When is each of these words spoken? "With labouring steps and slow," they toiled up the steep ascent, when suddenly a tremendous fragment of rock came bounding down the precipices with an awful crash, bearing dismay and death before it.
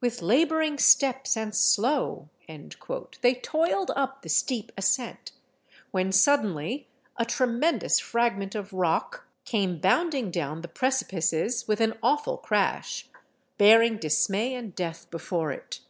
"With 0.00 0.22
labouring 0.22 0.78
steps 0.78 1.36
and 1.36 1.54
slow," 1.54 2.30
they 2.48 3.34
toiled 3.34 3.90
up 3.94 4.22
the 4.22 4.30
steep 4.30 4.72
ascent, 4.74 5.32
when 5.90 6.10
suddenly 6.12 6.88
a 7.18 7.26
tremendous 7.26 7.98
fragment 8.00 8.54
of 8.54 8.72
rock 8.72 9.26
came 9.44 9.80
bounding 9.80 10.30
down 10.30 10.62
the 10.62 10.68
precipices 10.68 11.68
with 11.68 11.82
an 11.82 11.92
awful 12.02 12.38
crash, 12.38 13.06
bearing 13.58 13.98
dismay 13.98 14.54
and 14.54 14.74
death 14.74 15.10
before 15.10 15.52
it. 15.52 15.80